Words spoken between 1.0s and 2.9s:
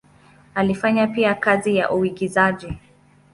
pia kazi ya uigizaji.